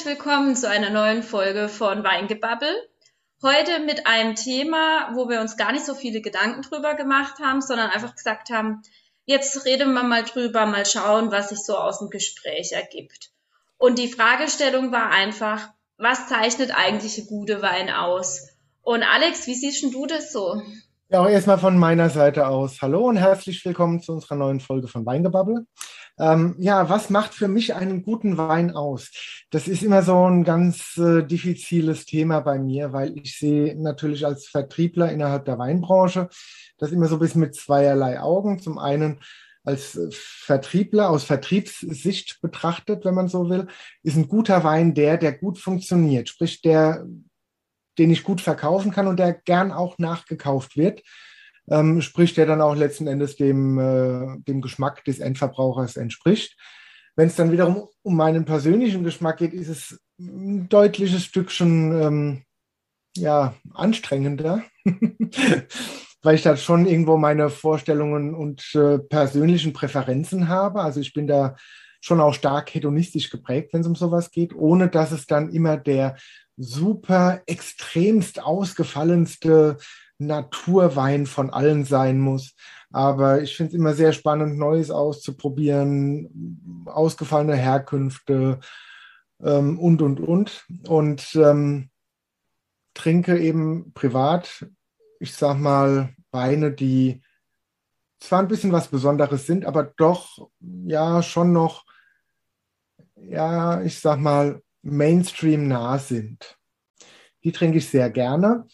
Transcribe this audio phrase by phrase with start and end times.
[0.00, 2.70] herzlich willkommen zu einer neuen Folge von Weingebabbel.
[3.42, 7.60] Heute mit einem Thema, wo wir uns gar nicht so viele Gedanken drüber gemacht haben,
[7.60, 8.80] sondern einfach gesagt haben,
[9.26, 13.28] jetzt reden wir mal drüber, mal schauen, was sich so aus dem Gespräch ergibt.
[13.76, 15.68] Und die Fragestellung war einfach,
[15.98, 18.48] was zeichnet eigentlich eine gute Wein aus?
[18.80, 20.62] Und Alex, wie siehst du das so?
[21.10, 22.80] Ja, auch erstmal von meiner Seite aus.
[22.80, 25.66] Hallo und herzlich willkommen zu unserer neuen Folge von Weingebabbel.
[26.18, 29.10] Ähm, ja, was macht für mich einen guten Wein aus?
[29.50, 34.26] Das ist immer so ein ganz äh, diffiziles Thema bei mir, weil ich sehe natürlich
[34.26, 36.28] als Vertriebler innerhalb der Weinbranche
[36.78, 38.58] das immer so ein bisschen mit zweierlei Augen.
[38.58, 39.20] Zum einen
[39.64, 43.66] als Vertriebler aus Vertriebssicht betrachtet, wenn man so will,
[44.02, 47.06] ist ein guter Wein der, der gut funktioniert, sprich der
[47.98, 51.02] den ich gut verkaufen kann und der gern auch nachgekauft wird.
[51.70, 56.56] Ähm, sprich, der dann auch letzten Endes dem, äh, dem Geschmack des Endverbrauchers entspricht.
[57.16, 62.42] Wenn es dann wiederum um meinen persönlichen Geschmack geht, ist es ein deutliches Stückchen ähm,
[63.16, 64.62] ja, anstrengender,
[66.22, 70.80] weil ich da schon irgendwo meine Vorstellungen und äh, persönlichen Präferenzen habe.
[70.80, 71.56] Also ich bin da
[72.00, 75.76] schon auch stark hedonistisch geprägt, wenn es um sowas geht, ohne dass es dann immer
[75.76, 76.16] der
[76.56, 79.76] super extremst ausgefallenste
[80.20, 82.54] Naturwein von allen sein muss.
[82.92, 88.60] Aber ich finde es immer sehr spannend, Neues auszuprobieren, ausgefallene Herkünfte
[89.42, 90.64] ähm, und, und, und.
[90.88, 91.90] Und ähm,
[92.94, 94.66] trinke eben privat,
[95.18, 97.22] ich sag mal, Weine, die
[98.20, 101.84] zwar ein bisschen was Besonderes sind, aber doch ja schon noch,
[103.16, 106.58] ja, ich sag mal, Mainstream nah sind.
[107.44, 108.66] Die trinke ich sehr gerne.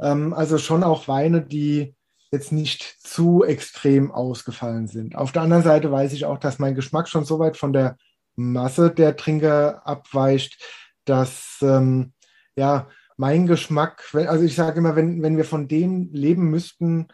[0.00, 1.94] Ähm, also schon auch Weine, die
[2.30, 5.16] jetzt nicht zu extrem ausgefallen sind.
[5.16, 7.96] Auf der anderen Seite weiß ich auch, dass mein Geschmack schon so weit von der
[8.36, 10.62] Masse der Trinker abweicht,
[11.04, 12.12] dass ähm,
[12.56, 17.08] ja mein Geschmack, also ich sage immer, wenn, wenn wir von dem leben müssten,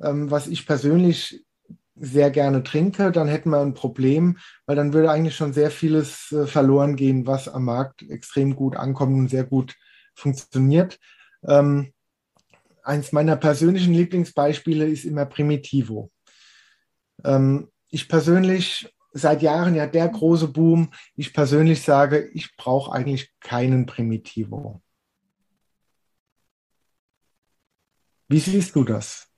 [0.00, 1.44] ähm, was ich persönlich
[1.94, 6.32] sehr gerne trinke, dann hätten wir ein Problem, weil dann würde eigentlich schon sehr vieles
[6.32, 9.74] äh, verloren gehen, was am Markt extrem gut ankommt und sehr gut
[10.14, 10.98] funktioniert.
[11.46, 11.92] Ähm,
[12.82, 16.10] eins meiner persönlichen Lieblingsbeispiele ist immer Primitivo.
[17.24, 23.32] Ähm, ich persönlich, seit Jahren ja der große Boom, ich persönlich sage, ich brauche eigentlich
[23.40, 24.82] keinen Primitivo.
[28.28, 29.32] Wie siehst du das?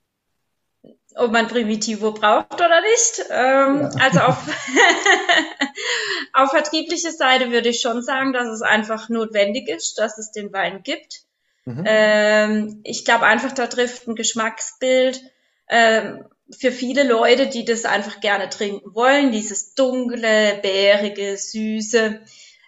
[1.17, 3.25] ob man Primitivo braucht oder nicht.
[3.31, 3.91] Ähm, ja.
[4.01, 4.37] Also auf,
[6.33, 10.53] auf vertrieblicher Seite würde ich schon sagen, dass es einfach notwendig ist, dass es den
[10.53, 11.24] Wein gibt.
[11.65, 11.85] Mhm.
[11.87, 15.23] Ähm, ich glaube einfach, da trifft ein Geschmacksbild
[15.69, 22.21] ähm, für viele Leute, die das einfach gerne trinken wollen, dieses dunkle, bärige, süße,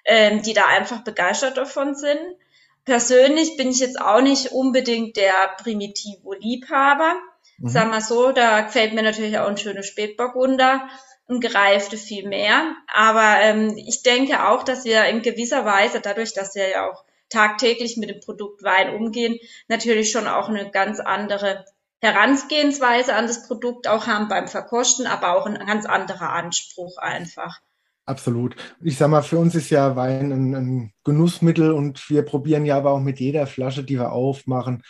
[0.06, 2.20] ähm, die da einfach begeistert davon sind.
[2.84, 7.16] Persönlich bin ich jetzt auch nicht unbedingt der Primitivo-Liebhaber.
[7.58, 7.68] Mhm.
[7.68, 10.88] Sag mal so, da gefällt mir natürlich auch ein schönes Spätburgunder,
[11.28, 12.76] ein gereifte viel mehr.
[12.94, 17.04] Aber ähm, ich denke auch, dass wir in gewisser Weise, dadurch, dass wir ja auch
[17.28, 19.38] tagtäglich mit dem Produkt Wein umgehen,
[19.68, 21.64] natürlich schon auch eine ganz andere
[22.00, 27.60] Herangehensweise an das Produkt auch haben beim Verkosten, aber auch ein ganz anderer Anspruch einfach.
[28.04, 28.54] Absolut.
[28.80, 32.76] Ich sag mal, für uns ist ja Wein ein, ein, Genussmittel und wir probieren ja
[32.76, 34.82] aber auch mit jeder Flasche, die wir aufmachen,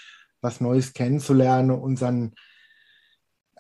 [0.43, 2.35] was Neues kennenzulernen, unseren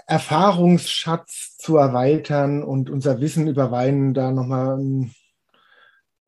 [0.06, 5.08] Erfahrungsschatz zu erweitern und unser Wissen über Wein da nochmal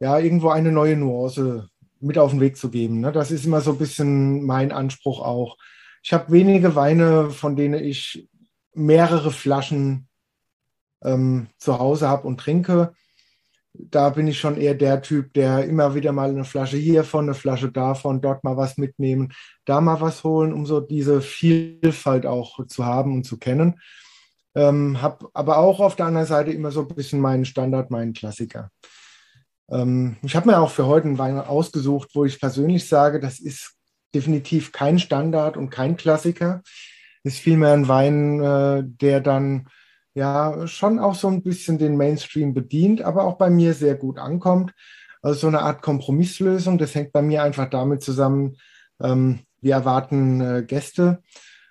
[0.00, 1.68] ja, irgendwo eine neue Nuance
[2.00, 3.00] mit auf den Weg zu geben.
[3.00, 3.12] Ne?
[3.12, 5.56] Das ist immer so ein bisschen mein Anspruch auch.
[6.02, 8.28] Ich habe wenige Weine, von denen ich
[8.74, 10.08] mehrere Flaschen
[11.02, 12.92] ähm, zu Hause habe und trinke
[13.78, 17.34] da bin ich schon eher der Typ, der immer wieder mal eine Flasche hiervon, eine
[17.34, 19.32] Flasche davon, dort mal was mitnehmen,
[19.64, 23.80] da mal was holen, um so diese Vielfalt auch zu haben und zu kennen.
[24.54, 28.12] Ähm, habe aber auch auf der anderen Seite immer so ein bisschen meinen Standard, meinen
[28.12, 28.70] Klassiker.
[29.70, 33.38] Ähm, ich habe mir auch für heute einen Wein ausgesucht, wo ich persönlich sage, das
[33.38, 33.74] ist
[34.14, 36.62] definitiv kein Standard und kein Klassiker.
[37.24, 39.68] Ist vielmehr ein Wein, äh, der dann
[40.14, 44.18] ja schon auch so ein bisschen den Mainstream bedient, aber auch bei mir sehr gut
[44.18, 44.72] ankommt.
[45.22, 46.78] Also so eine Art Kompromisslösung.
[46.78, 48.56] Das hängt bei mir einfach damit zusammen,
[49.00, 51.22] ähm, wir erwarten äh, Gäste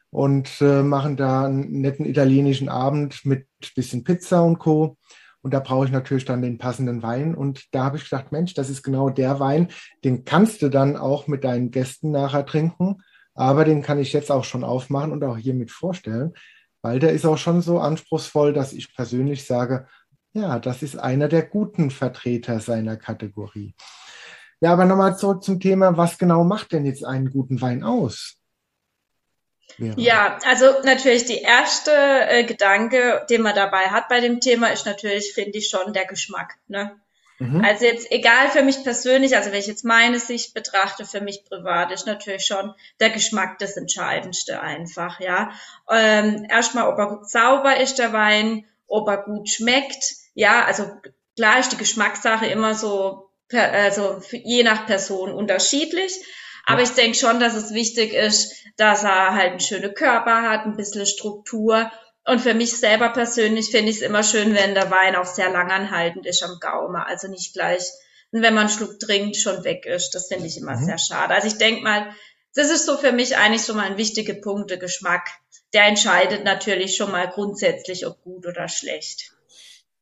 [0.10, 4.98] und äh, machen da einen netten italienischen Abend mit bisschen Pizza und Co.
[5.42, 7.36] Und da brauche ich natürlich dann den passenden Wein.
[7.36, 9.70] Und da habe ich gedacht, Mensch, das ist genau der Wein,
[10.04, 12.98] den kannst du dann auch mit deinen Gästen nachher trinken.
[13.34, 16.34] Aber den kann ich jetzt auch schon aufmachen und auch hiermit vorstellen
[16.88, 19.88] weil der ist auch schon so anspruchsvoll, dass ich persönlich sage,
[20.32, 23.76] ja, das ist einer der guten Vertreter seiner Kategorie.
[24.62, 28.37] Ja, aber nochmal zurück zum Thema, was genau macht denn jetzt einen guten Wein aus?
[29.78, 30.00] Wäre.
[30.00, 34.86] Ja, also natürlich die erste äh, Gedanke, den man dabei hat bei dem Thema, ist
[34.86, 36.56] natürlich, finde ich, schon der Geschmack.
[36.68, 37.00] Ne?
[37.40, 37.64] Mhm.
[37.64, 41.46] Also jetzt egal für mich persönlich, also wenn ich jetzt meine Sicht betrachte, für mich
[41.46, 45.52] privat ist natürlich schon der Geschmack das Entscheidendste einfach, ja.
[45.92, 50.90] Ähm, erstmal, ob er gut sauber ist, der Wein, ob er gut schmeckt, ja, also
[51.36, 56.20] klar ist die Geschmackssache immer so, per, also je nach Person unterschiedlich.
[56.68, 60.66] Aber ich denke schon, dass es wichtig ist, dass er halt einen schönen Körper hat,
[60.66, 61.90] ein bisschen Struktur
[62.28, 65.50] und für mich selber persönlich finde ich es immer schön, wenn der Wein auch sehr
[65.50, 66.98] langanhaltend ist am Gaumen.
[66.98, 67.90] Also nicht gleich,
[68.32, 70.12] wenn man einen Schluck trinkt, schon weg ist.
[70.12, 70.84] Das finde ich immer mhm.
[70.84, 71.34] sehr schade.
[71.34, 72.08] Also ich denke mal,
[72.54, 75.30] das ist so für mich eigentlich schon mal ein wichtiger Punkt, der Geschmack.
[75.74, 79.32] Der entscheidet natürlich schon mal grundsätzlich, ob gut oder schlecht.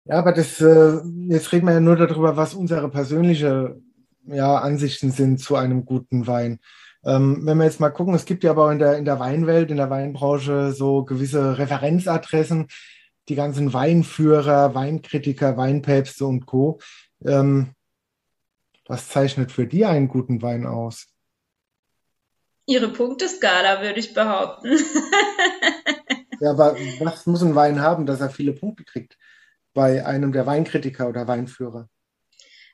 [0.06, 3.80] Ja, aber das, äh, jetzt reden wir ja nur darüber, was unsere persönliche
[4.28, 6.60] ja, Ansichten sind zu einem guten Wein.
[7.04, 9.70] Ähm, wenn wir jetzt mal gucken, es gibt ja aber in der, in der Weinwelt,
[9.70, 12.68] in der Weinbranche so gewisse Referenzadressen,
[13.30, 16.80] die ganzen Weinführer, Weinkritiker, Weinpäpste und Co.
[17.24, 17.74] Ähm,
[18.88, 21.08] was zeichnet für die einen guten Wein aus?
[22.68, 24.72] Ihre Punkteskala, würde ich behaupten.
[26.40, 29.18] ja, aber was muss ein Wein haben, dass er viele Punkte kriegt
[29.74, 31.90] bei einem der Weinkritiker oder Weinführer?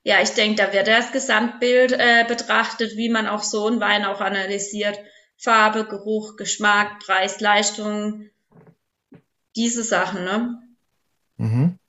[0.04, 4.04] Ja, ich denke, da wird das Gesamtbild äh, betrachtet, wie man auch so einen Wein
[4.06, 5.00] auch analysiert.
[5.38, 8.30] Farbe, Geruch, Geschmack, Preis, Leistung,
[9.56, 10.60] diese Sachen, ne?
[11.38, 11.80] Mhm.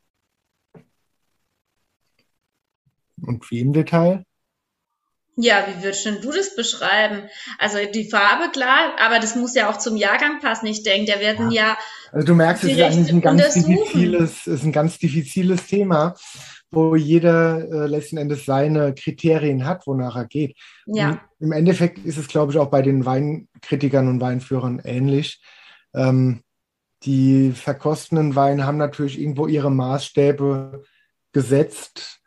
[3.25, 4.25] Und wie im Detail?
[5.37, 7.29] Ja, wie würdest du das beschreiben?
[7.59, 10.67] Also die Farbe, klar, aber das muss ja auch zum Jahrgang passen.
[10.67, 11.69] Ich denke, der werden ja.
[11.69, 11.79] ja
[12.11, 16.15] also du merkst, es ist eigentlich ein ganz diffiziles, ist ein ganz diffiziles Thema
[16.73, 20.57] wo jeder äh, letzten Endes seine Kriterien hat, wonach er geht.
[20.87, 21.21] Ja.
[21.39, 25.43] Im Endeffekt ist es, glaube ich, auch bei den Weinkritikern und Weinführern ähnlich.
[25.95, 26.43] Ähm,
[27.05, 30.85] die verkostenden Weine haben natürlich irgendwo ihre Maßstäbe
[31.33, 32.21] gesetzt,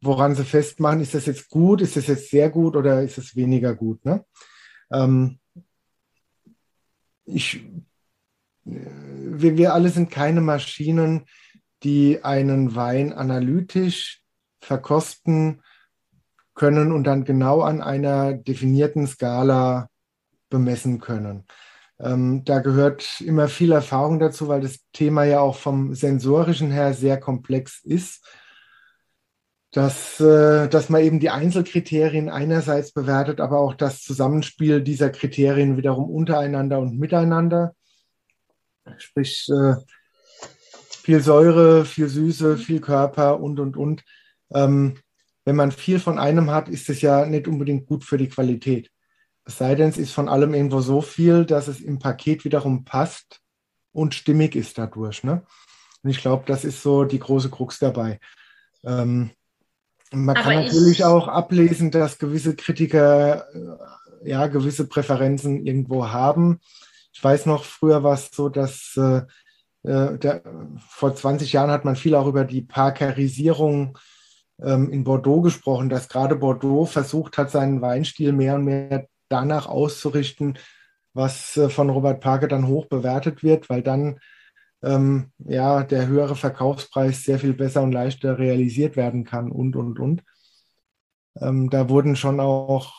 [0.00, 3.36] woran sie festmachen, ist das jetzt gut, ist das jetzt sehr gut oder ist es
[3.36, 4.04] weniger gut.
[4.04, 4.24] Ne?
[4.92, 5.38] Ähm,
[7.24, 7.56] ich,
[8.64, 11.26] äh, wir, wir alle sind keine Maschinen,
[11.82, 14.22] die einen Wein analytisch
[14.60, 15.62] verkosten
[16.54, 19.88] können und dann genau an einer definierten Skala
[20.48, 21.44] bemessen können.
[21.98, 26.92] Ähm, da gehört immer viel Erfahrung dazu, weil das Thema ja auch vom sensorischen her
[26.94, 28.24] sehr komplex ist,
[29.72, 35.76] dass, äh, dass man eben die Einzelkriterien einerseits bewertet, aber auch das Zusammenspiel dieser Kriterien
[35.76, 37.74] wiederum untereinander und miteinander.
[38.98, 39.74] Sprich, äh,
[41.06, 44.02] viel Säure, viel Süße, viel Körper und, und, und.
[44.52, 44.98] Ähm,
[45.44, 48.90] wenn man viel von einem hat, ist es ja nicht unbedingt gut für die Qualität.
[49.44, 52.84] Es sei denn, es ist von allem irgendwo so viel, dass es im Paket wiederum
[52.84, 53.40] passt
[53.92, 55.22] und stimmig ist dadurch.
[55.22, 55.46] Ne?
[56.02, 58.18] Und ich glaube, das ist so die große Krux dabei.
[58.82, 59.30] Ähm,
[60.10, 66.58] man Aber kann natürlich auch ablesen, dass gewisse Kritiker äh, ja gewisse Präferenzen irgendwo haben.
[67.12, 69.22] Ich weiß noch, früher war es so, dass äh,
[69.86, 70.42] äh, der,
[70.88, 73.96] vor 20 Jahren hat man viel auch über die Parkerisierung
[74.60, 79.66] ähm, in Bordeaux gesprochen, dass gerade Bordeaux versucht hat, seinen Weinstil mehr und mehr danach
[79.66, 80.58] auszurichten,
[81.14, 84.18] was äh, von Robert Parker dann hoch bewertet wird, weil dann
[84.82, 90.00] ähm, ja der höhere Verkaufspreis sehr viel besser und leichter realisiert werden kann und und
[90.00, 90.24] und.
[91.40, 92.92] Ähm, da wurden schon auch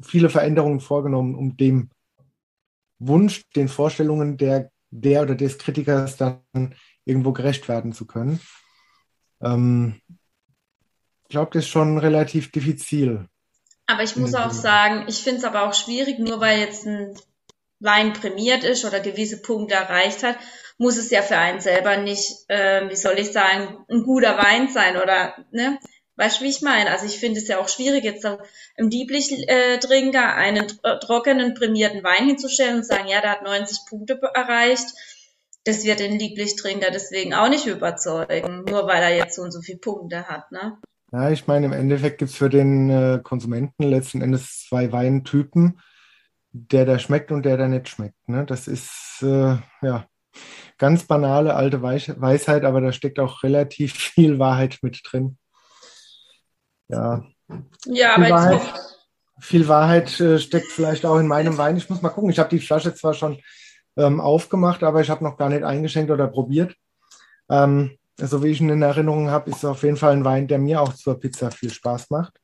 [0.00, 1.90] viele Veränderungen vorgenommen, um dem
[2.98, 8.40] Wunsch, den Vorstellungen der der oder des Kritikers dann irgendwo gerecht werden zu können.
[9.42, 13.26] Ähm, ich glaube, das ist schon relativ diffizil.
[13.86, 17.16] Aber ich muss auch sagen, ich finde es aber auch schwierig, nur weil jetzt ein
[17.80, 20.36] Wein prämiert ist oder gewisse Punkte erreicht hat,
[20.78, 24.68] muss es ja für einen selber nicht, äh, wie soll ich sagen, ein guter Wein
[24.68, 25.78] sein oder, ne?
[26.16, 26.90] Weißt du, wie ich meine?
[26.90, 28.26] Also ich finde es ja auch schwierig, jetzt
[28.76, 34.20] im Dieblich-Trinker einen äh, trockenen, prämierten Wein hinzustellen und sagen, ja, der hat 90 Punkte
[34.34, 34.86] erreicht.
[35.64, 39.62] Das wird den Lieblingstrinker deswegen auch nicht überzeugen, nur weil er jetzt so und so
[39.62, 40.78] viele Punkte hat, ne?
[41.12, 45.78] Ja, ich meine, im Endeffekt gibt es für den äh, Konsumenten letzten Endes zwei Weintypen,
[46.52, 48.28] der da schmeckt und der da nicht schmeckt.
[48.28, 48.46] Ne?
[48.46, 50.06] Das ist äh, ja
[50.78, 55.36] ganz banale alte Weisheit, aber da steckt auch relativ viel Wahrheit mit drin.
[56.92, 57.24] Ja.
[57.86, 58.60] Ja, viel aber Wahrheit,
[59.40, 61.76] viel Wahrheit äh, steckt vielleicht auch in meinem Wein.
[61.76, 62.30] Ich muss mal gucken.
[62.30, 63.40] Ich habe die Flasche zwar schon
[63.96, 66.76] ähm, aufgemacht, aber ich habe noch gar nicht eingeschenkt oder probiert.
[67.50, 70.48] Ähm, so wie ich ihn in Erinnerung habe, ist es auf jeden Fall ein Wein,
[70.48, 72.38] der mir auch zur Pizza viel Spaß macht.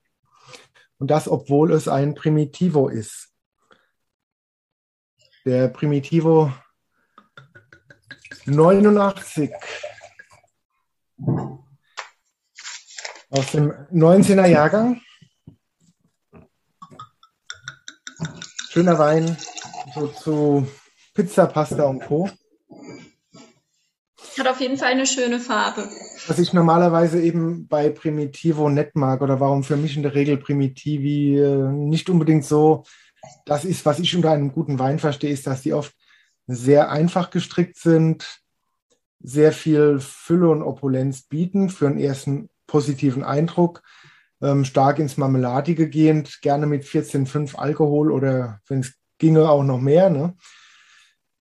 [0.99, 3.29] Und das, obwohl es ein Primitivo ist.
[5.45, 6.53] Der Primitivo
[8.47, 9.53] 89
[13.31, 15.01] aus dem 19er Jahrgang.
[18.71, 19.37] Schöner Wein,
[19.95, 20.69] so zu
[21.15, 22.29] Pizza, Pasta und Co.
[24.39, 25.89] Hat auf jeden Fall eine schöne Farbe.
[26.29, 30.37] Was ich normalerweise eben bei Primitivo nett mag oder warum für mich in der Regel
[30.37, 32.85] Primitivi äh, nicht unbedingt so
[33.45, 35.95] das ist, was ich unter einem guten Wein verstehe, ist, dass die oft
[36.47, 38.41] sehr einfach gestrickt sind,
[39.21, 43.83] sehr viel Fülle und Opulenz bieten für einen ersten positiven Eindruck,
[44.41, 49.81] ähm, stark ins Marmeladige gehend, gerne mit 14,5 Alkohol oder wenn es ginge auch noch
[49.81, 50.11] mehr.
[50.11, 50.37] Ne?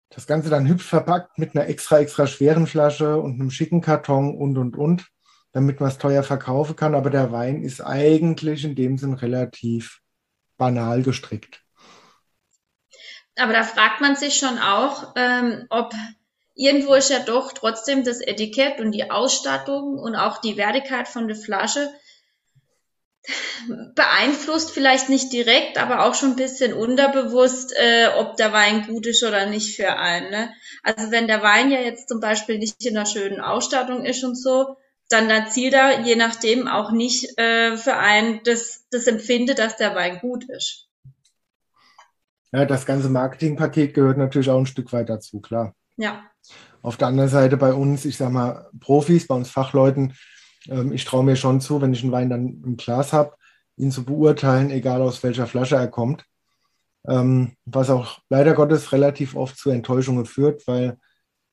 [0.09, 4.35] Das Ganze dann hübsch verpackt mit einer extra, extra schweren Flasche und einem schicken Karton
[4.35, 5.07] und, und, und,
[5.51, 6.95] damit man es teuer verkaufen kann.
[6.95, 10.01] Aber der Wein ist eigentlich in dem Sinn relativ
[10.57, 11.61] banal gestrickt.
[13.35, 15.93] Aber da fragt man sich schon auch, ähm, ob
[16.57, 21.27] irgendwo ist ja doch trotzdem das Etikett und die Ausstattung und auch die Wertigkeit von
[21.27, 21.89] der Flasche
[23.95, 29.05] beeinflusst vielleicht nicht direkt, aber auch schon ein bisschen unterbewusst, äh, ob der Wein gut
[29.05, 30.31] ist oder nicht für einen.
[30.31, 30.53] Ne?
[30.83, 34.35] Also wenn der Wein ja jetzt zum Beispiel nicht in einer schönen Ausstattung ist und
[34.35, 34.77] so,
[35.09, 39.93] dann erzielt er je nachdem auch nicht äh, für einen das, das Empfinde, dass der
[39.95, 40.87] Wein gut ist.
[42.53, 45.75] Ja, das ganze Marketingpaket gehört natürlich auch ein Stück weit dazu, klar.
[45.97, 46.23] Ja.
[46.81, 50.13] Auf der anderen Seite bei uns, ich sag mal, Profis, bei uns Fachleuten,
[50.69, 53.35] ähm, ich traue mir schon zu, wenn ich einen Wein dann im Glas habe,
[53.75, 56.23] ihn zu beurteilen, egal aus welcher Flasche er kommt.
[57.07, 60.97] Ähm, was auch leider Gottes relativ oft zu Enttäuschungen führt, weil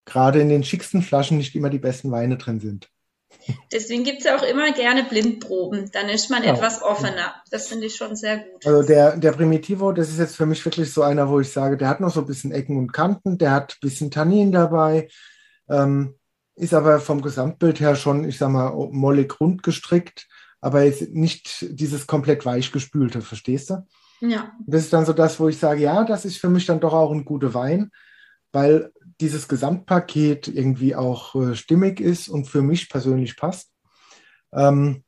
[0.05, 2.89] gerade in den schicksten Flaschen nicht immer die besten Weine drin sind.
[3.73, 5.91] Deswegen gibt es ja auch immer gerne Blindproben.
[5.93, 6.55] Dann ist man ja.
[6.55, 7.35] etwas offener.
[7.51, 8.67] Das finde ich schon sehr gut.
[8.67, 11.77] Also der, der Primitivo, das ist jetzt für mich wirklich so einer, wo ich sage,
[11.77, 15.09] der hat noch so ein bisschen Ecken und Kanten, der hat ein bisschen Tannin dabei,
[15.69, 16.15] ähm,
[16.57, 20.29] ist aber vom Gesamtbild her schon, ich sag mal, mollig rund gestrickt,
[20.61, 23.87] aber ist nicht dieses komplett weich gespülte, verstehst du?
[24.21, 24.53] Ja.
[24.67, 26.93] Das ist dann so das, wo ich sage, ja, das ist für mich dann doch
[26.93, 27.91] auch ein guter Wein,
[28.55, 33.71] weil dieses Gesamtpaket irgendwie auch äh, stimmig ist und für mich persönlich passt.
[34.53, 35.05] Ähm,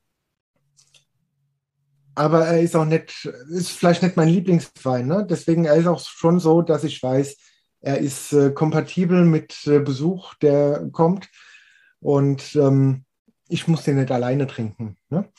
[2.15, 5.07] aber er ist auch nicht, ist vielleicht nicht mein Lieblingswein.
[5.07, 5.27] Ne?
[5.29, 7.37] Deswegen er ist auch schon so, dass ich weiß,
[7.81, 11.29] er ist äh, kompatibel mit äh, Besuch, der kommt.
[12.01, 13.05] Und ähm,
[13.49, 14.97] ich muss den nicht alleine trinken.
[15.09, 15.31] Ne?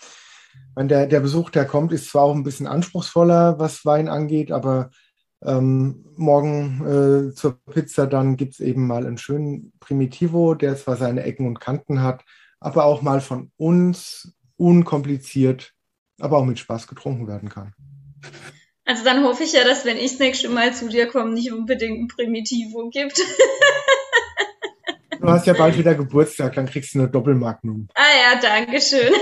[0.78, 4.92] Der, der Besuch, der kommt, ist zwar auch ein bisschen anspruchsvoller, was Wein angeht, aber
[5.46, 10.98] ähm, morgen äh, zur Pizza dann gibt es eben mal einen schönen Primitivo, der zwar
[10.98, 12.24] seine Ecken und Kanten hat,
[12.60, 15.74] aber auch mal von uns unkompliziert,
[16.20, 17.74] aber auch mit Spaß getrunken werden kann.
[18.86, 21.52] Also dann hoffe ich ja, dass wenn ich das nächste Mal zu dir komme, nicht
[21.52, 23.22] unbedingt ein Primitivo gibt.
[25.20, 27.90] Du hast ja bald wieder Geburtstag, dann kriegst du eine Doppelmagnum.
[27.96, 29.14] Ah ja, danke schön.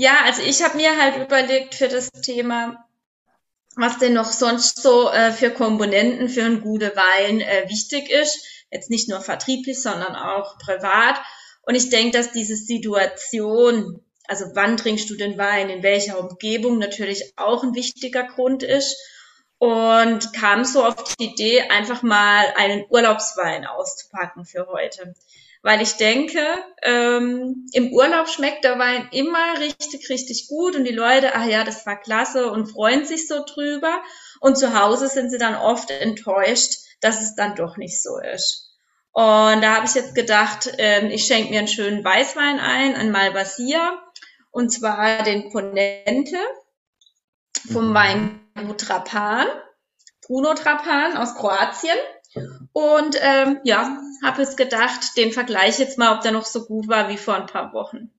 [0.00, 2.88] Ja, also ich habe mir halt überlegt für das Thema,
[3.76, 8.42] was denn noch sonst so äh, für Komponenten für einen guten Wein äh, wichtig ist.
[8.70, 11.20] Jetzt nicht nur vertrieblich, sondern auch privat.
[11.62, 16.78] Und ich denke, dass diese Situation, also wann trinkst du den Wein, in welcher Umgebung
[16.78, 18.96] natürlich auch ein wichtiger Grund ist.
[19.58, 25.14] Und kam so auf die Idee, einfach mal einen Urlaubswein auszupacken für heute.
[25.62, 26.40] Weil ich denke,
[26.82, 31.64] ähm, im Urlaub schmeckt der Wein immer richtig, richtig gut und die Leute, ach ja,
[31.64, 34.02] das war klasse und freuen sich so drüber.
[34.40, 38.70] Und zu Hause sind sie dann oft enttäuscht, dass es dann doch nicht so ist.
[39.12, 43.10] Und da habe ich jetzt gedacht, ähm, ich schenke mir einen schönen Weißwein ein, ein
[43.10, 44.00] Malvasia
[44.50, 46.38] und zwar den Ponente
[47.72, 47.94] vom mhm.
[48.54, 49.46] Weingut Trapan,
[50.26, 51.98] Bruno Trapan aus Kroatien.
[52.72, 56.88] Und ähm, ja, habe jetzt gedacht, den Vergleich jetzt mal, ob der noch so gut
[56.88, 58.10] war wie vor ein paar Wochen.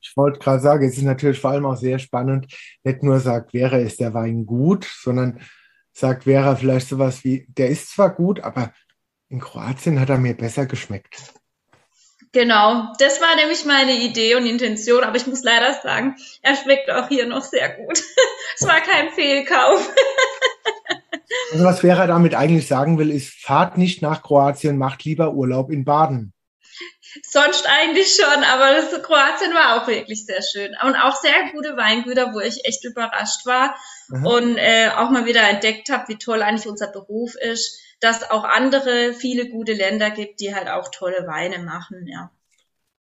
[0.00, 2.46] Ich wollte gerade sagen, es ist natürlich vor allem auch sehr spannend,
[2.84, 5.40] nicht nur sagt, wäre ist der Wein gut, sondern
[5.92, 8.72] sagt Vera vielleicht sowas wie, der ist zwar gut, aber
[9.28, 11.34] in Kroatien hat er mir besser geschmeckt.
[12.32, 16.90] Genau, das war nämlich meine Idee und Intention, aber ich muss leider sagen, er schmeckt
[16.90, 18.02] auch hier noch sehr gut.
[18.56, 19.90] es war kein Fehlkauf.
[21.52, 25.70] also was Vera damit eigentlich sagen will, ist, fahrt nicht nach Kroatien, macht lieber Urlaub
[25.70, 26.32] in Baden.
[27.22, 30.74] Sonst eigentlich schon, aber das Kroatien war auch wirklich sehr schön.
[30.84, 33.74] Und auch sehr gute Weingüter, wo ich echt überrascht war
[34.12, 34.28] Aha.
[34.28, 38.44] und äh, auch mal wieder entdeckt habe, wie toll eigentlich unser Beruf ist dass auch
[38.44, 42.30] andere viele gute Länder gibt, die halt auch tolle Weine machen, ja.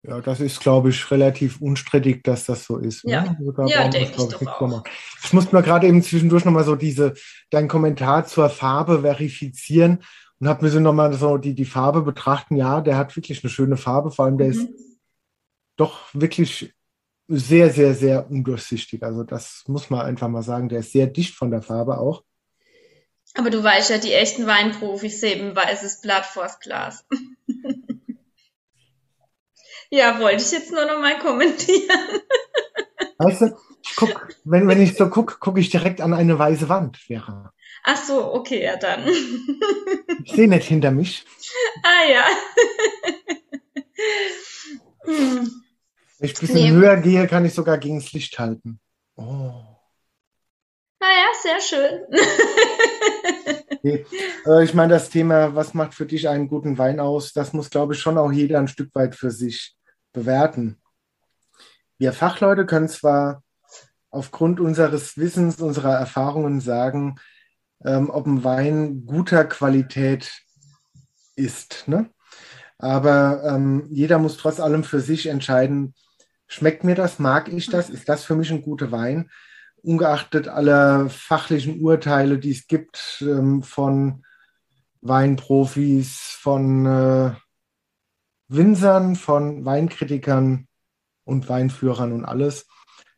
[0.08, 3.04] Ja, das ist, glaube ich, relativ unstrittig, dass das so ist.
[3.06, 3.54] Ja, ne?
[3.58, 4.84] also ja denke ich doch auch.
[5.24, 7.16] Ich muss mir gerade eben zwischendurch nochmal so diese,
[7.50, 10.04] deinen Kommentar zur Farbe verifizieren
[10.40, 12.56] und habe mir so nochmal so die, die Farbe betrachten.
[12.56, 14.54] Ja, der hat wirklich eine schöne Farbe, vor allem der mhm.
[14.54, 14.70] ist
[15.76, 16.74] doch wirklich
[17.28, 19.02] sehr, sehr, sehr undurchsichtig.
[19.02, 20.70] Also das muss man einfach mal sagen.
[20.70, 22.24] Der ist sehr dicht von der Farbe auch.
[23.38, 27.06] Aber du weißt ja, die echten Weinprofis heben weißes Blatt vors Glas.
[29.90, 31.90] ja, wollte ich jetzt nur noch mal kommentieren.
[33.18, 36.70] weißt du, ich guck, wenn, wenn ich so gucke, gucke ich direkt an eine weiße
[36.70, 37.54] Wand, Vera.
[37.84, 39.06] Ach so, okay, ja dann.
[40.24, 41.26] ich sehe nicht hinter mich.
[41.84, 42.24] Ah ja.
[45.06, 45.52] Wenn
[46.20, 46.72] ich ein bisschen nee.
[46.72, 48.80] höher gehe, kann ich sogar gegen das Licht halten.
[51.46, 52.00] Sehr schön.
[53.70, 54.06] okay.
[54.48, 57.70] äh, ich meine, das Thema, was macht für dich einen guten Wein aus, das muss,
[57.70, 59.76] glaube ich, schon auch jeder ein Stück weit für sich
[60.12, 60.82] bewerten.
[62.00, 63.44] Wir Fachleute können zwar
[64.10, 67.18] aufgrund unseres Wissens, unserer Erfahrungen sagen,
[67.86, 70.32] ähm, ob ein Wein guter Qualität
[71.36, 71.88] ist.
[71.88, 72.10] Ne?
[72.80, 75.94] Aber ähm, jeder muss trotz allem für sich entscheiden,
[76.48, 79.30] schmeckt mir das, mag ich das, ist das für mich ein guter Wein?
[79.86, 84.24] Ungeachtet aller fachlichen Urteile, die es gibt ähm, von
[85.02, 87.34] Weinprofis, von äh,
[88.48, 90.68] Winzern, von Weinkritikern
[91.24, 92.68] und Weinführern und alles.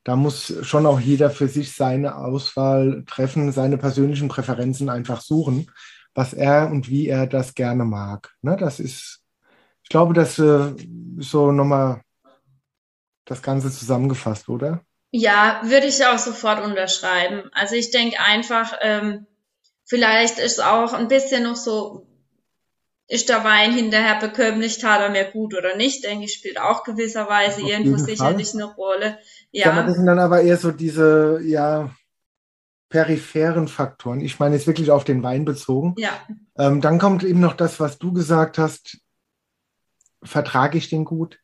[0.04, 5.70] Da muss schon auch jeder für sich seine Auswahl treffen, seine persönlichen Präferenzen einfach suchen,
[6.14, 8.34] was er und wie er das gerne mag.
[8.42, 9.22] Ne, das ist,
[9.84, 10.74] ich glaube, das äh,
[11.18, 12.02] so nochmal
[13.26, 14.82] das Ganze zusammengefasst, oder?
[15.18, 17.50] Ja, würde ich auch sofort unterschreiben.
[17.52, 19.26] Also ich denke einfach, ähm,
[19.84, 22.06] vielleicht ist auch ein bisschen noch so,
[23.08, 26.84] ist der Wein hinterher bekömmlich, tat er mir gut oder nicht, denke ich, spielt auch
[26.84, 29.18] gewisserweise Auf irgendwo sicherlich eine Rolle.
[29.52, 29.82] Ja.
[29.82, 31.90] Das sind dann aber eher so diese, ja,
[32.90, 34.22] peripheren Faktoren.
[34.22, 35.96] Ich meine jetzt wirklich auf den Wein bezogen.
[35.98, 36.12] Ja.
[36.60, 39.00] Ähm, dann kommt eben noch das, was du gesagt hast.
[40.22, 41.40] Vertrage ich den gut?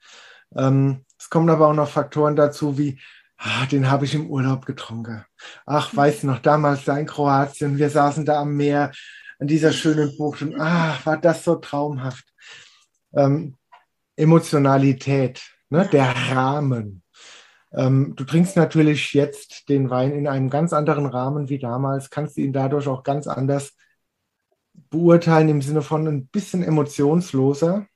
[0.56, 3.00] Ähm, es kommen aber auch noch Faktoren dazu, wie,
[3.44, 5.26] ah, den habe ich im Urlaub getrunken.
[5.66, 8.92] Ach, weißt du noch, damals da in Kroatien, wir saßen da am Meer,
[9.40, 12.26] an dieser schönen Bucht und ach, war das so traumhaft.
[13.14, 13.58] Ähm,
[14.16, 17.04] Emotionalität, ne, der Rahmen.
[17.74, 22.38] Ähm, du trinkst natürlich jetzt den Wein in einem ganz anderen Rahmen wie damals, kannst
[22.38, 23.74] ihn dadurch auch ganz anders
[24.90, 27.88] beurteilen im Sinne von ein bisschen emotionsloser.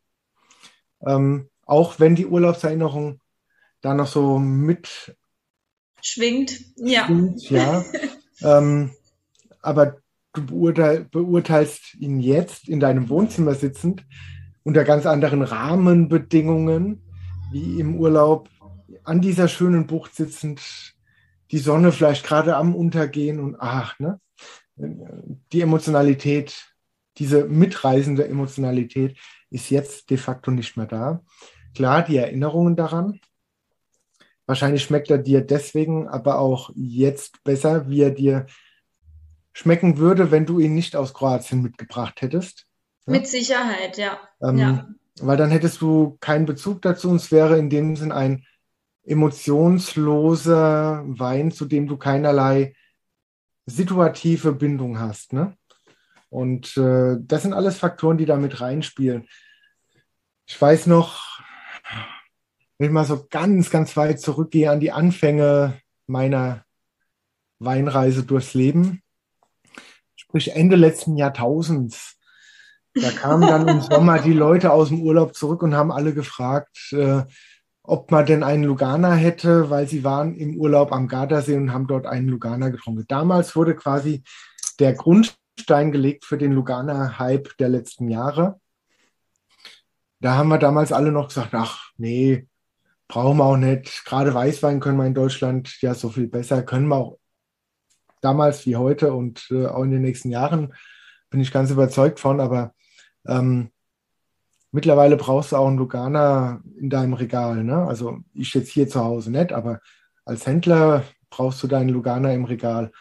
[1.06, 3.22] Ähm, auch wenn die Urlaubserinnerung
[3.82, 5.16] da noch so mit
[6.02, 6.60] schwingt.
[6.78, 7.06] Ja.
[7.06, 7.84] Schwingt, ja.
[8.42, 8.92] ähm,
[9.62, 9.98] aber
[10.34, 14.06] du beurteil, beurteilst ihn jetzt in deinem Wohnzimmer sitzend
[14.64, 17.02] unter ganz anderen Rahmenbedingungen,
[17.52, 18.50] wie im Urlaub
[19.04, 20.62] an dieser schönen Bucht sitzend,
[21.52, 24.20] die Sonne vielleicht gerade am Untergehen und ach, ne?
[25.52, 26.68] Die Emotionalität,
[27.18, 29.18] diese mitreisende Emotionalität
[29.50, 31.24] ist jetzt de facto nicht mehr da
[31.78, 33.20] klar die Erinnerungen daran.
[34.48, 38.48] Wahrscheinlich schmeckt er dir deswegen aber auch jetzt besser, wie er dir
[39.54, 42.66] schmecken würde, wenn du ihn nicht aus Kroatien mitgebracht hättest.
[43.06, 43.12] Ja?
[43.12, 44.18] Mit Sicherheit, ja.
[44.42, 44.88] Ähm, ja.
[45.20, 48.46] Weil dann hättest du keinen Bezug dazu und es wäre in dem Sinn ein
[49.04, 52.74] emotionsloser Wein, zu dem du keinerlei
[53.66, 55.34] situative Bindung hast.
[55.34, 55.58] Ne?
[56.30, 59.28] Und äh, das sind alles Faktoren, die da mit reinspielen.
[60.46, 61.42] Ich weiß noch,
[62.78, 66.64] wenn ich mal so ganz, ganz weit zurückgehe an die Anfänge meiner
[67.60, 69.02] Weinreise durchs Leben,
[70.16, 72.18] sprich Ende letzten Jahrtausends.
[72.94, 76.94] Da kamen dann im Sommer die Leute aus dem Urlaub zurück und haben alle gefragt,
[76.94, 77.24] äh,
[77.84, 81.88] ob man denn einen Lugana hätte, weil sie waren im Urlaub am Gardasee und haben
[81.88, 83.06] dort einen Lugana getrunken.
[83.08, 84.24] Damals wurde quasi
[84.80, 88.60] der Grundstein gelegt für den Lugana-Hype der letzten Jahre.
[90.20, 92.48] Da haben wir damals alle noch gesagt, ach nee,
[93.08, 94.06] brauchen wir auch nicht.
[94.06, 97.20] Gerade Weißwein können wir in Deutschland ja so viel besser, können wir auch
[98.22, 100.74] damals wie heute und äh, auch in den nächsten Jahren,
[101.30, 102.74] bin ich ganz überzeugt von, aber
[103.28, 103.70] ähm,
[104.72, 107.64] mittlerweile brauchst du auch einen Lugana in deinem Regal.
[107.64, 107.86] Ne?
[107.86, 109.82] Also ich jetzt hier zu Hause nicht, aber
[110.26, 112.92] als Händler brauchst du deinen Lugana im Regal,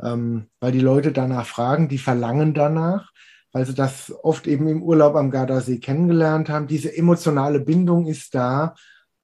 [0.00, 3.12] ähm, weil die Leute danach fragen, die verlangen danach
[3.52, 6.66] weil sie das oft eben im Urlaub am Gardasee kennengelernt haben.
[6.66, 8.74] Diese emotionale Bindung ist da.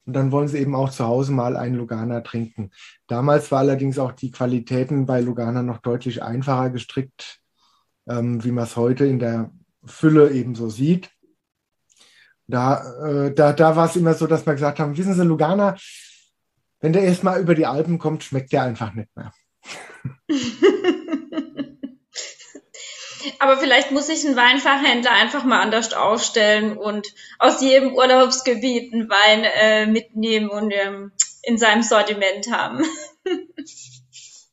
[0.08, 2.70] Und dann wollen sie eben auch zu Hause mal einen Lugana trinken.
[3.08, 7.40] Damals war allerdings auch die Qualitäten bei Lugana noch deutlich einfacher gestrickt,
[8.08, 9.50] ähm, wie man es heute in der
[9.84, 11.10] Fülle eben so sieht.
[12.46, 15.76] Da, äh, da, da war es immer so, dass wir gesagt haben, wissen Sie, Lugana,
[16.80, 19.34] wenn der erst mal über die Alpen kommt, schmeckt der einfach nicht mehr.
[23.38, 29.08] Aber vielleicht muss sich ein Weinfachhändler einfach mal anders aufstellen und aus jedem Urlaubsgebiet einen
[29.08, 32.84] Wein äh, mitnehmen und ähm, in seinem Sortiment haben.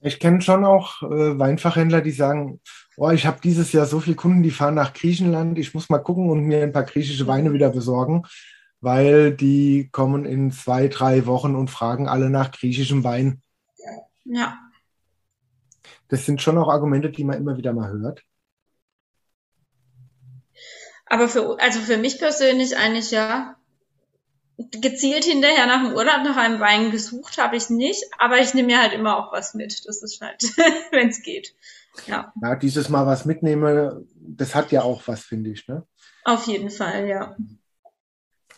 [0.02, 2.62] ich kenne schon auch äh, Weinfachhändler, die sagen,
[2.98, 6.00] oh, ich habe dieses Jahr so viele Kunden, die fahren nach Griechenland, ich muss mal
[6.00, 8.24] gucken und mir ein paar griechische Weine wieder besorgen,
[8.82, 13.42] weil die kommen in zwei, drei Wochen und fragen alle nach griechischem Wein.
[14.26, 14.58] Ja.
[16.08, 18.24] Das sind schon auch Argumente, die man immer wieder mal hört.
[21.06, 23.56] Aber für, also für mich persönlich eigentlich ja,
[24.58, 28.68] gezielt hinterher nach dem Urlaub nach einem Wein gesucht habe ich nicht, aber ich nehme
[28.68, 29.86] mir halt immer auch was mit.
[29.86, 30.42] Das ist halt,
[30.92, 31.56] wenn es geht.
[32.08, 32.34] Ja.
[32.42, 35.68] ja, dieses Mal was mitnehme, das hat ja auch was, finde ich.
[35.68, 35.86] Ne?
[36.26, 37.36] Auf jeden Fall, ja.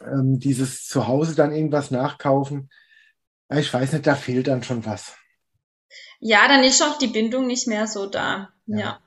[0.02, 2.70] Ähm, dieses Zuhause dann irgendwas nachkaufen,
[3.50, 5.16] ich weiß nicht, da fehlt dann schon was.
[6.20, 8.50] Ja, dann ist auch die Bindung nicht mehr so da.
[8.66, 8.78] Ja.
[8.78, 9.00] ja.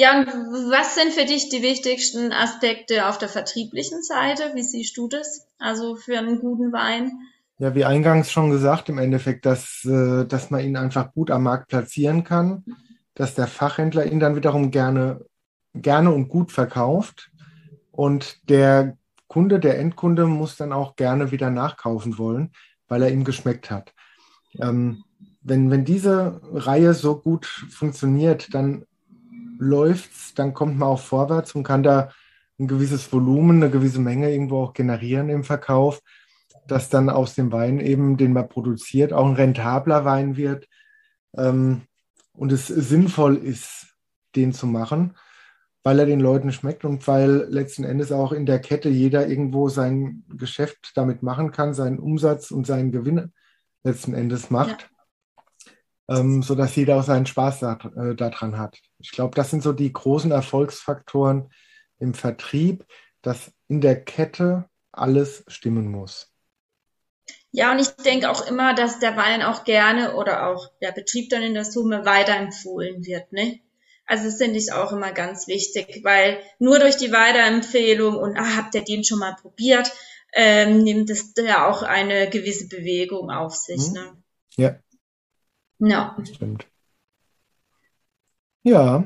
[0.00, 0.28] Ja, und
[0.70, 4.52] was sind für dich die wichtigsten Aspekte auf der vertrieblichen Seite?
[4.54, 5.48] Wie siehst du das?
[5.58, 7.10] Also für einen guten Wein?
[7.58, 11.42] Ja, wie eingangs schon gesagt, im Endeffekt, dass, äh, dass man ihn einfach gut am
[11.42, 12.64] Markt platzieren kann,
[13.16, 15.24] dass der Fachhändler ihn dann wiederum gerne,
[15.74, 17.32] gerne und gut verkauft
[17.90, 22.52] und der Kunde, der Endkunde muss dann auch gerne wieder nachkaufen wollen,
[22.86, 23.92] weil er ihm geschmeckt hat.
[24.60, 25.02] Ähm,
[25.40, 28.84] wenn, wenn diese Reihe so gut funktioniert, dann
[29.58, 32.10] läuft's, dann kommt man auch vorwärts und kann da
[32.58, 36.00] ein gewisses Volumen, eine gewisse Menge irgendwo auch generieren im Verkauf
[36.68, 40.68] dass dann aus dem Wein eben, den man produziert, auch ein rentabler Wein wird
[41.36, 41.82] ähm,
[42.34, 43.96] und es sinnvoll ist,
[44.36, 45.16] den zu machen,
[45.82, 49.68] weil er den Leuten schmeckt und weil letzten Endes auch in der Kette jeder irgendwo
[49.68, 53.32] sein Geschäft damit machen kann, seinen Umsatz und seinen Gewinn
[53.82, 54.97] letzten Endes macht, ja.
[56.08, 58.78] Ähm, sodass jeder auch seinen Spaß da, äh, daran hat.
[58.98, 61.50] Ich glaube, das sind so die großen Erfolgsfaktoren
[61.98, 62.86] im Vertrieb,
[63.22, 66.32] dass in der Kette alles stimmen muss.
[67.50, 71.30] Ja, und ich denke auch immer, dass der Wein auch gerne oder auch der Betrieb
[71.30, 73.60] dann in der Summe weiterempfohlen wird, ne?
[74.06, 78.56] Also das finde ich auch immer ganz wichtig, weil nur durch die Weiterempfehlung und ah,
[78.56, 79.92] habt ihr den schon mal probiert,
[80.32, 83.88] ähm, nimmt es ja auch eine gewisse Bewegung auf sich.
[83.88, 83.92] Mhm.
[83.92, 84.22] Ne?
[84.56, 84.76] Ja.
[85.78, 86.16] Ja.
[86.24, 86.66] Stimmt.
[88.62, 89.04] Ja.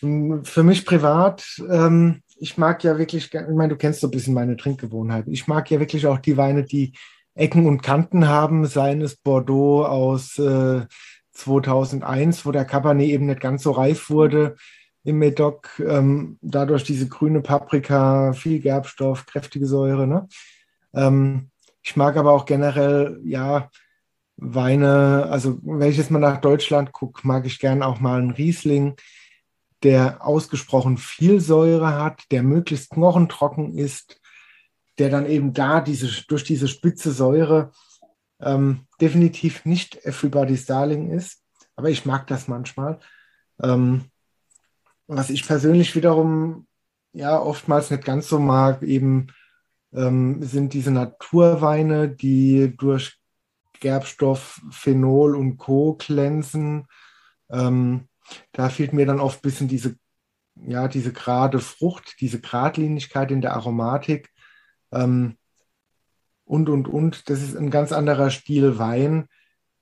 [0.00, 4.34] Für mich privat, ähm, ich mag ja wirklich, ich meine, du kennst so ein bisschen
[4.34, 5.32] meine Trinkgewohnheiten.
[5.32, 6.92] Ich mag ja wirklich auch die Weine, die
[7.34, 10.86] Ecken und Kanten haben, seien es Bordeaux aus äh,
[11.32, 14.56] 2001, wo der Cabernet eben nicht ganz so reif wurde
[15.04, 20.06] im Medoc, ähm, dadurch diese grüne Paprika, viel Gerbstoff, kräftige Säure.
[20.06, 20.28] Ne?
[20.92, 21.50] Ähm,
[21.82, 23.70] ich mag aber auch generell, ja,
[24.40, 28.30] Weine, also wenn ich jetzt mal nach Deutschland gucke, mag ich gern auch mal einen
[28.30, 28.94] Riesling,
[29.82, 34.20] der ausgesprochen viel Säure hat, der möglichst knochentrocken ist,
[34.98, 37.72] der dann eben da diese, durch diese spitze Säure
[38.40, 41.42] ähm, definitiv nicht Everybody's Darling ist.
[41.74, 43.00] Aber ich mag das manchmal.
[43.60, 44.04] Ähm,
[45.08, 46.66] was ich persönlich wiederum
[47.12, 49.28] ja oftmals nicht ganz so mag, eben
[49.92, 53.18] ähm, sind diese Naturweine, die durch
[53.80, 55.94] Gerbstoff, Phenol und Co.
[55.94, 56.86] glänzen.
[57.50, 58.08] Ähm,
[58.52, 59.96] da fehlt mir dann oft ein bisschen diese,
[60.56, 64.30] ja, diese gerade Frucht, diese Gradlinigkeit in der Aromatik.
[64.92, 65.36] Ähm,
[66.44, 67.28] und, und, und.
[67.28, 69.26] Das ist ein ganz anderer Stil Wein.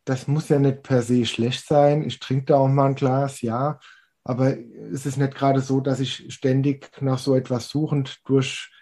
[0.04, 2.04] Das muss ja nicht per se schlecht sein.
[2.04, 3.78] Ich trinke da auch mal ein Glas, ja.
[4.24, 8.72] Aber es ist nicht gerade so, dass ich ständig nach so etwas suchend durch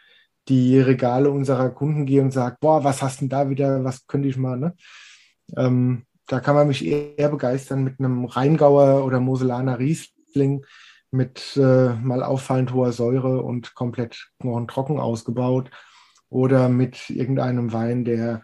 [0.48, 4.28] die Regale unserer Kunden gehe und sage, boah, was hast denn da wieder, was könnte
[4.28, 4.74] ich mal, ne?
[5.56, 10.64] Ähm, da kann man mich eher begeistern mit einem Rheingauer oder Moselaner Riesling
[11.10, 15.70] mit äh, mal auffallend hoher Säure und komplett knochentrocken ausgebaut
[16.28, 18.42] oder mit irgendeinem Wein, der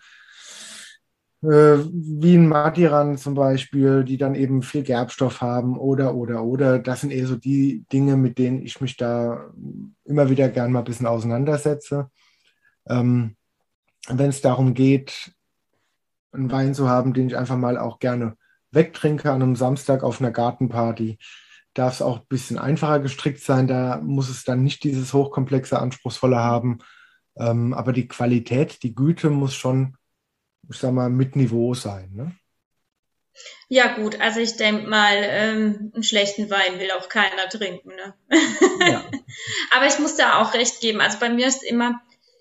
[1.42, 6.79] wie ein Matiran zum Beispiel, die dann eben viel Gerbstoff haben oder, oder, oder.
[6.79, 9.50] Das sind eher so die Dinge, mit denen ich mich da
[10.05, 12.11] immer wieder gern mal ein bisschen auseinandersetze.
[12.88, 13.37] Ähm,
[14.09, 15.33] Wenn es darum geht,
[16.33, 18.37] einen Wein zu haben, den ich einfach mal auch gerne
[18.70, 21.18] wegtrinke an einem Samstag auf einer Gartenparty,
[21.74, 23.66] darf es auch ein bisschen einfacher gestrickt sein.
[23.66, 26.79] Da muss es dann nicht dieses hochkomplexe, anspruchsvolle haben,
[27.38, 29.96] ähm, aber die Qualität, die Güte muss schon,
[30.70, 32.11] ich sag mal, mit Niveau sein.
[32.14, 32.35] Ne?
[33.68, 37.90] Ja gut, also ich denke mal, ähm, einen schlechten Wein will auch keiner trinken.
[37.90, 38.14] Ne?
[38.80, 39.04] Ja.
[39.76, 41.00] Aber ich muss da auch recht geben.
[41.00, 42.00] Also bei mir ist immer,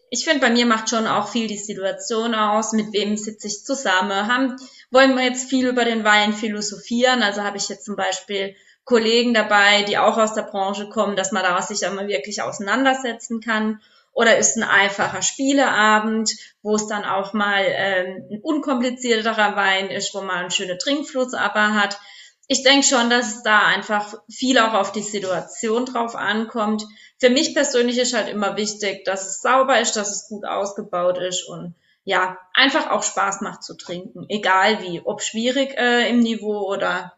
[0.09, 3.63] ich finde, bei mir macht schon auch viel die Situation aus, mit wem sitze ich
[3.63, 4.27] zusammen.
[4.27, 4.55] Haben,
[4.91, 7.21] wollen wir jetzt viel über den Wein philosophieren?
[7.21, 11.31] Also habe ich jetzt zum Beispiel Kollegen dabei, die auch aus der Branche kommen, dass
[11.31, 13.81] man da sich einmal wirklich auseinandersetzen kann.
[14.13, 20.13] Oder ist ein einfacher Spieleabend, wo es dann auch mal ähm, ein unkomplizierterer Wein ist,
[20.13, 21.99] wo man einen schönen Trinkfluss aber hat.
[22.47, 26.83] Ich denke schon, dass es da einfach viel auch auf die Situation drauf ankommt.
[27.19, 31.19] Für mich persönlich ist halt immer wichtig, dass es sauber ist, dass es gut ausgebaut
[31.19, 36.21] ist und ja, einfach auch Spaß macht zu trinken, egal wie, ob schwierig äh, im
[36.21, 37.13] Niveau oder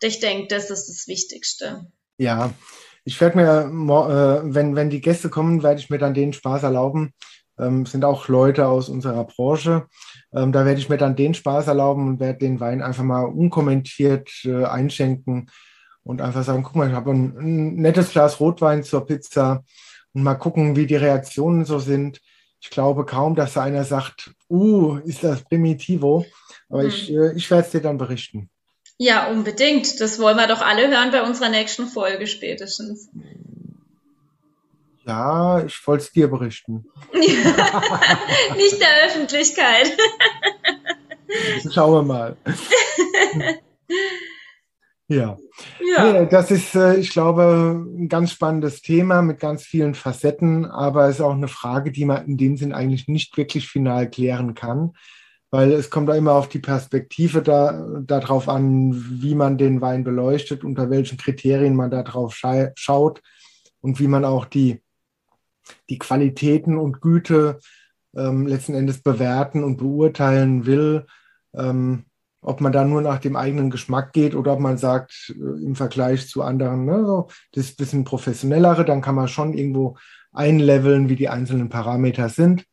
[0.00, 1.90] ich denke, das ist das Wichtigste.
[2.18, 2.52] Ja,
[3.08, 6.62] ich werde mir, äh, wenn, wenn die Gäste kommen, werde ich mir dann den Spaß
[6.64, 7.14] erlauben.
[7.58, 9.86] Ähm, sind auch Leute aus unserer Branche.
[10.34, 13.24] Ähm, da werde ich mir dann den Spaß erlauben und werde den Wein einfach mal
[13.24, 15.50] unkommentiert äh, einschenken
[16.02, 19.64] und einfach sagen, guck mal, ich habe ein, ein, nettes Glas Rotwein zur Pizza
[20.12, 22.20] und mal gucken, wie die Reaktionen so sind.
[22.60, 26.26] Ich glaube kaum, dass da einer sagt, uh, ist das Primitivo.
[26.68, 26.88] Aber mhm.
[26.88, 28.50] ich, äh, ich werde es dir dann berichten.
[28.98, 30.00] Ja, unbedingt.
[30.00, 33.08] Das wollen wir doch alle hören bei unserer nächsten Folge spätestens.
[35.06, 36.84] Ja, ich wollte es dir berichten.
[37.14, 39.96] Nicht der Öffentlichkeit.
[41.72, 42.36] Schauen wir mal.
[45.08, 45.38] ja.
[45.96, 46.24] ja.
[46.24, 51.16] das ist, äh, ich glaube, ein ganz spannendes Thema mit ganz vielen Facetten, aber es
[51.16, 54.92] ist auch eine Frage, die man in dem Sinn eigentlich nicht wirklich final klären kann
[55.50, 60.04] weil es kommt da immer auf die Perspektive da, darauf an, wie man den Wein
[60.04, 62.38] beleuchtet, unter welchen Kriterien man da drauf
[62.74, 63.22] schaut
[63.80, 64.82] und wie man auch die,
[65.88, 67.60] die Qualitäten und Güte
[68.16, 71.06] ähm, letzten Endes bewerten und beurteilen will.
[71.54, 72.04] Ähm,
[72.40, 75.74] ob man da nur nach dem eigenen Geschmack geht oder ob man sagt, äh, im
[75.74, 79.96] Vergleich zu anderen, ne, so, das ist ein bisschen professionellere, dann kann man schon irgendwo
[80.32, 82.64] einleveln, wie die einzelnen Parameter sind.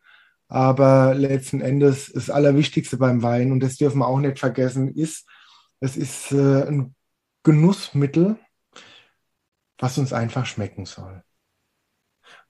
[0.48, 5.28] Aber letzten Endes das Allerwichtigste beim Wein, und das dürfen wir auch nicht vergessen, ist,
[5.80, 6.96] es ist äh, ein
[7.44, 8.38] Genussmittel,
[9.78, 11.24] was uns einfach schmecken soll.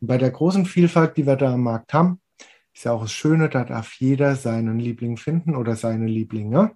[0.01, 2.21] Und bei der großen Vielfalt, die wir da am Markt haben,
[2.73, 6.75] ist ja auch das Schöne, da darf jeder seinen Liebling finden oder seine Lieblinge.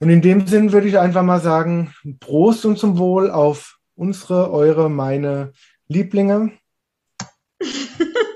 [0.00, 4.50] Und in dem Sinn würde ich einfach mal sagen, Prost und zum Wohl auf unsere,
[4.52, 5.52] eure, meine
[5.86, 6.52] Lieblinge.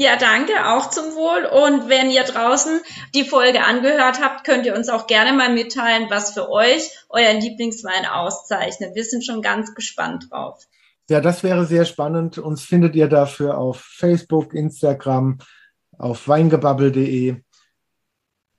[0.00, 1.44] Ja, danke, auch zum Wohl.
[1.44, 2.80] Und wenn ihr draußen
[3.16, 7.32] die Folge angehört habt, könnt ihr uns auch gerne mal mitteilen, was für euch euer
[7.32, 8.94] Lieblingswein auszeichnet.
[8.94, 10.62] Wir sind schon ganz gespannt drauf.
[11.10, 12.38] Ja, das wäre sehr spannend.
[12.38, 15.38] Uns findet ihr dafür auf Facebook, Instagram,
[15.98, 17.42] auf weingebabbel.de.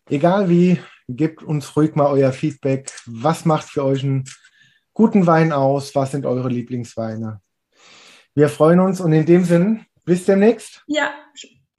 [0.10, 2.92] Egal wie, gebt uns ruhig mal euer Feedback.
[3.06, 4.26] Was macht für euch einen
[4.94, 5.96] guten Wein aus?
[5.96, 7.40] Was sind eure Lieblingsweine?
[8.36, 10.84] Wir freuen uns und in dem Sinn bis demnächst.
[10.88, 11.14] Ja,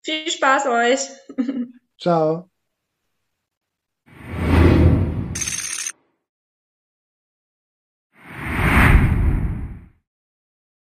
[0.03, 1.01] viel Spaß euch.
[2.01, 2.50] Ciao.